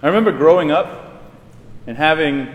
[0.00, 1.24] I remember growing up
[1.88, 2.48] and having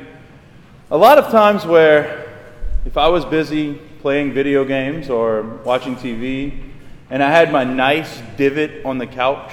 [0.90, 2.42] a lot of times where
[2.86, 6.72] if I was busy playing video games or watching TV
[7.10, 9.52] and I had my nice divot on the couch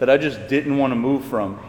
[0.00, 1.60] that I just didn't want to move from.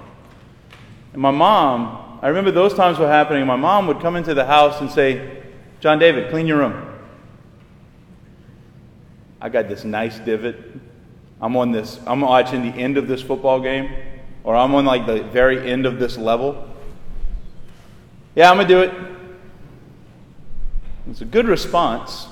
[1.14, 4.46] And my mom, I remember those times were happening, my mom would come into the
[4.46, 5.44] house and say,
[5.82, 7.00] John David, clean your room.
[9.40, 10.56] I got this nice divot.
[11.40, 13.94] I'm on this, I'm watching the end of this football game,
[14.44, 16.70] or I'm on like the very end of this level.
[18.36, 18.94] Yeah, I'm going to do it.
[21.10, 22.28] It's a good response.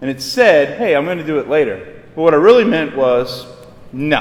[0.00, 2.02] And it said, hey, I'm going to do it later.
[2.14, 3.46] But what I really meant was,
[3.92, 4.20] no.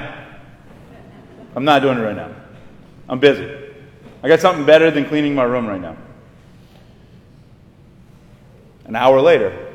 [1.55, 2.33] I'm not doing it right now.
[3.09, 3.49] I'm busy.
[4.23, 5.97] I got something better than cleaning my room right now.
[8.85, 9.73] An hour later,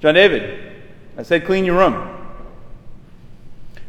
[0.00, 0.82] John David,
[1.16, 2.10] I said, clean your room.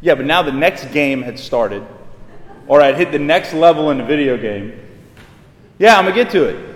[0.00, 1.86] Yeah, but now the next game had started,
[2.66, 4.80] or I'd hit the next level in the video game.
[5.78, 6.74] Yeah, I'm going to get to it.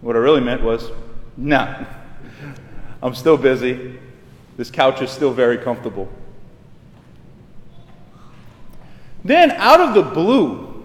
[0.00, 0.90] What I really meant was,
[1.36, 1.84] nah,
[3.02, 3.98] I'm still busy.
[4.56, 6.08] This couch is still very comfortable.
[9.24, 10.84] Then, out of the blue,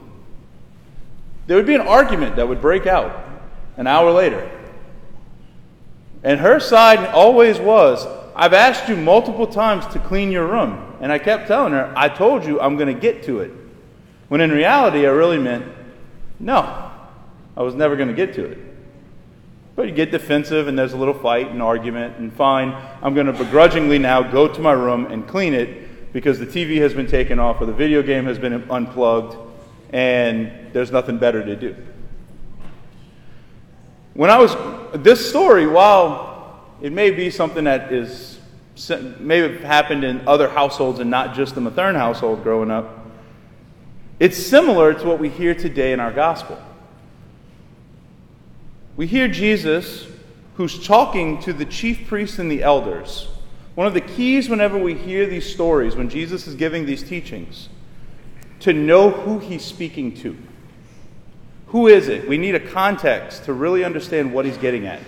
[1.47, 3.23] there would be an argument that would break out
[3.77, 4.49] an hour later.
[6.23, 10.90] And her side always was, I've asked you multiple times to clean your room.
[11.01, 13.51] And I kept telling her, I told you I'm going to get to it.
[14.29, 15.65] When in reality, I really meant,
[16.39, 16.91] no,
[17.57, 18.57] I was never going to get to it.
[19.75, 22.69] But you get defensive and there's a little fight and argument, and fine,
[23.01, 26.77] I'm going to begrudgingly now go to my room and clean it because the TV
[26.77, 29.35] has been taken off or the video game has been unplugged
[29.91, 31.75] and there's nothing better to do.
[34.13, 34.55] When I was,
[35.03, 38.30] this story, while it may be something that is,
[39.19, 43.07] may have happened in other households and not just the Mathern household growing up,
[44.19, 46.61] it's similar to what we hear today in our gospel.
[48.95, 50.07] We hear Jesus
[50.55, 53.27] who's talking to the chief priests and the elders.
[53.75, 57.69] One of the keys whenever we hear these stories, when Jesus is giving these teachings,
[58.59, 60.37] to know who he's speaking to.
[61.67, 62.27] Who is it?
[62.27, 64.99] We need a context to really understand what he's getting at.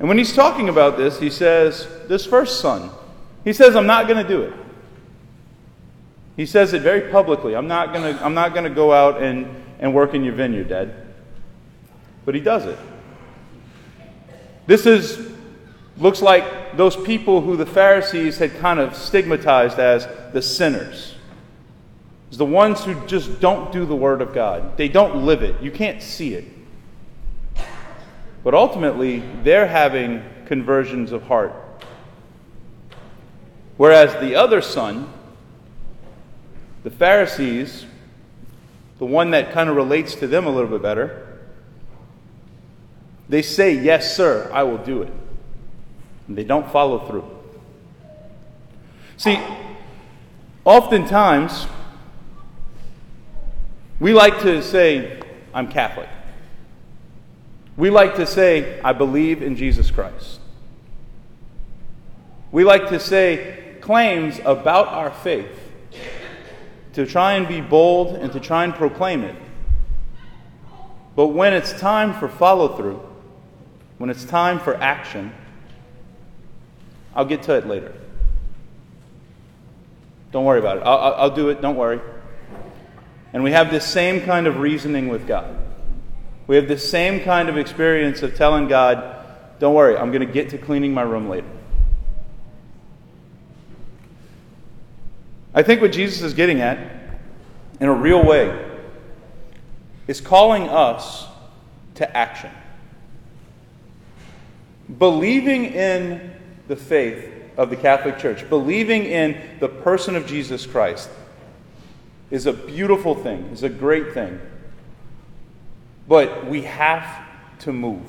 [0.00, 2.90] And when he's talking about this, he says, This first son,
[3.44, 4.54] he says, I'm not going to do it.
[6.36, 7.54] He says it very publicly.
[7.54, 9.46] I'm not going to, I'm not going to go out and,
[9.78, 11.00] and work in your vineyard, Dad
[12.24, 12.78] but he does it.
[14.66, 15.32] This is
[15.96, 21.16] looks like those people who the Pharisees had kind of stigmatized as the sinners.
[22.28, 24.76] It's the ones who just don't do the word of God.
[24.76, 25.60] They don't live it.
[25.60, 26.44] You can't see it.
[28.42, 31.52] But ultimately, they're having conversions of heart.
[33.76, 35.12] Whereas the other son,
[36.82, 37.86] the Pharisees,
[38.98, 41.38] the one that kind of relates to them a little bit better,
[43.28, 45.12] they say, Yes, sir, I will do it.
[46.28, 47.24] And they don't follow through.
[49.16, 49.38] See,
[50.64, 51.66] oftentimes,
[53.98, 55.20] we like to say,
[55.52, 56.08] I'm Catholic.
[57.80, 60.38] We like to say, I believe in Jesus Christ.
[62.52, 65.48] We like to say claims about our faith
[66.92, 69.34] to try and be bold and to try and proclaim it.
[71.16, 73.00] But when it's time for follow through,
[73.96, 75.32] when it's time for action,
[77.14, 77.94] I'll get to it later.
[80.32, 80.82] Don't worry about it.
[80.82, 81.62] I'll, I'll, do it.
[81.62, 82.02] Don't worry.
[83.32, 85.56] And we have this same kind of reasoning with God.
[86.50, 89.24] We have this same kind of experience of telling God,
[89.60, 91.46] don't worry, I'm going to get to cleaning my room later.
[95.54, 96.76] I think what Jesus is getting at,
[97.78, 98.68] in a real way,
[100.08, 101.28] is calling us
[101.94, 102.50] to action.
[104.98, 106.34] Believing in
[106.66, 111.10] the faith of the Catholic Church, believing in the person of Jesus Christ,
[112.32, 114.40] is a beautiful thing, is a great thing.
[116.10, 117.06] But we have
[117.60, 118.02] to move.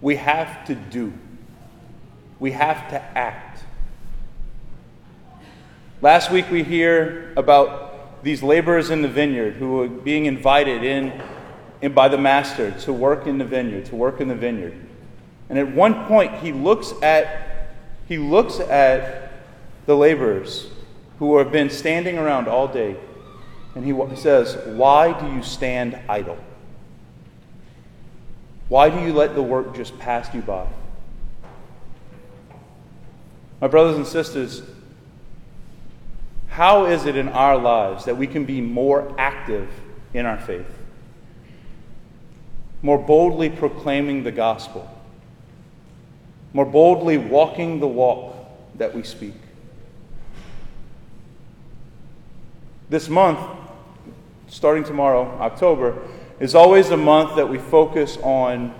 [0.00, 1.12] We have to do.
[2.40, 3.64] We have to act.
[6.00, 11.20] Last week we hear about these laborers in the vineyard who are being invited in,
[11.82, 14.74] in by the master to work in the vineyard, to work in the vineyard.
[15.50, 19.32] And at one point, he looks at, he looks at
[19.84, 20.70] the laborers
[21.18, 22.96] who have been standing around all day,
[23.74, 26.38] and he says, Why do you stand idle?
[28.68, 30.66] Why do you let the work just pass you by?
[33.60, 34.62] My brothers and sisters,
[36.48, 39.68] how is it in our lives that we can be more active
[40.12, 40.66] in our faith?
[42.82, 44.88] More boldly proclaiming the gospel,
[46.52, 48.34] more boldly walking the walk
[48.76, 49.34] that we speak.
[52.90, 53.38] This month,
[54.46, 55.98] starting tomorrow, October,
[56.40, 58.74] is always a month that we focus on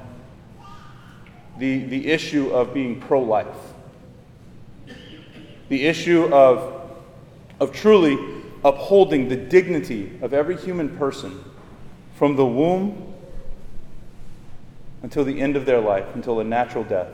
[1.58, 3.46] the, the issue of being pro life,
[5.68, 6.90] the issue of,
[7.60, 8.16] of truly
[8.64, 11.44] upholding the dignity of every human person
[12.14, 13.14] from the womb
[15.02, 17.12] until the end of their life, until a natural death.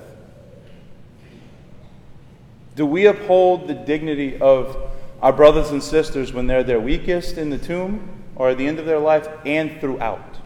[2.76, 4.76] Do we uphold the dignity of
[5.24, 8.06] our brothers and sisters when they're their weakest in the tomb
[8.36, 10.36] or at the end of their life and throughout?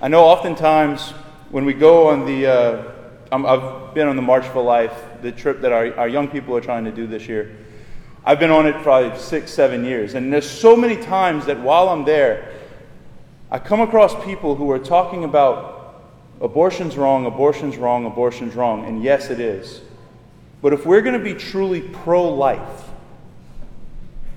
[0.00, 1.10] I know oftentimes
[1.50, 2.92] when we go on the, uh,
[3.32, 6.60] I've been on the March for Life, the trip that our, our young people are
[6.60, 7.56] trying to do this year.
[8.24, 10.14] I've been on it probably six, seven years.
[10.14, 12.54] And there's so many times that while I'm there,
[13.50, 16.04] I come across people who are talking about
[16.40, 18.84] Abortion's wrong, abortion's wrong, abortion's wrong.
[18.84, 19.80] And yes, it is.
[20.62, 22.84] But if we're going to be truly pro life,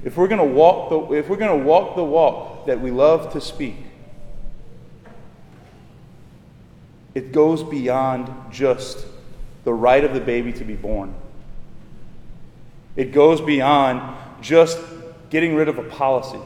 [0.03, 2.91] if we're going to walk the, if we're going to walk the walk that we
[2.91, 3.75] love to speak,
[7.13, 9.05] it goes beyond just
[9.63, 11.13] the right of the baby to be born.
[12.95, 14.79] It goes beyond just
[15.29, 16.39] getting rid of a policy.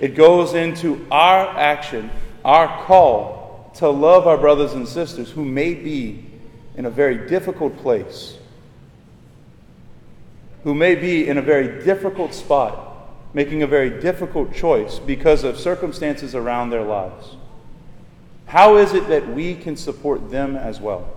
[0.00, 2.10] It goes into our action
[2.44, 6.24] our call to love our brothers and sisters who may be
[6.76, 8.36] in a very difficult place,
[10.64, 15.58] who may be in a very difficult spot, making a very difficult choice because of
[15.58, 17.36] circumstances around their lives.
[18.46, 21.08] How is it that we can support them as well?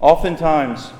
[0.00, 0.90] Oftentimes,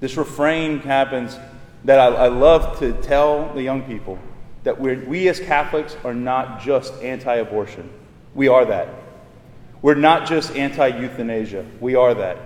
[0.00, 1.36] this refrain happens
[1.84, 4.18] that I, I love to tell the young people
[4.64, 7.88] that we as Catholics are not just anti abortion.
[8.34, 8.88] We are that.
[9.82, 11.66] We're not just anti euthanasia.
[11.80, 12.38] We are that.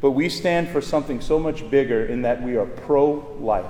[0.00, 3.66] But we stand for something so much bigger in that we are pro life.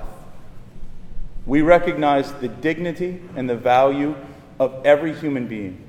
[1.45, 4.15] We recognize the dignity and the value
[4.59, 5.81] of every human being,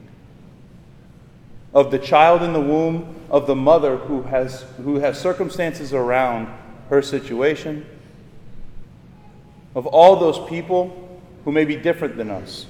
[1.74, 6.48] of the child in the womb, of the mother who has, who has circumstances around
[6.88, 7.86] her situation
[9.74, 12.66] of all those people who may be different than us.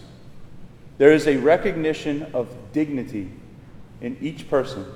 [0.98, 3.30] There is a recognition of dignity
[4.00, 4.86] in each person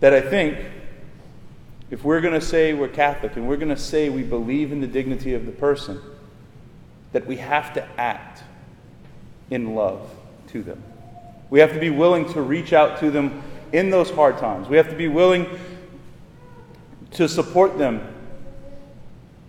[0.00, 0.58] that I think
[1.90, 4.80] if we're going to say we're Catholic and we're going to say we believe in
[4.80, 6.00] the dignity of the person,
[7.12, 8.44] that we have to act
[9.50, 10.08] in love
[10.48, 10.82] to them.
[11.50, 13.42] We have to be willing to reach out to them
[13.72, 14.68] in those hard times.
[14.68, 15.46] We have to be willing
[17.12, 18.06] to support them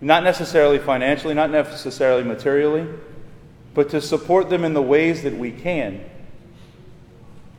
[0.00, 2.88] not necessarily financially, not necessarily materially,
[3.74, 6.04] but to support them in the ways that we can,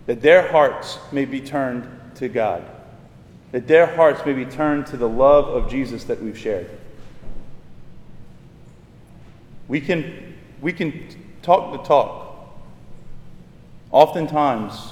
[0.05, 2.63] that their hearts may be turned to God,
[3.51, 6.69] that their hearts may be turned to the love of Jesus that we've shared.
[9.67, 11.07] We can, we can
[11.41, 12.53] talk the talk.
[13.91, 14.91] Oftentimes,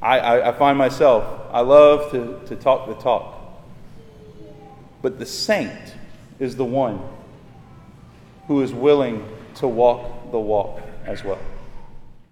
[0.00, 3.38] I, I, I find myself, I love to, to talk the talk.
[5.02, 5.94] But the saint
[6.38, 7.00] is the one
[8.46, 9.26] who is willing
[9.62, 11.38] to walk the walk as well.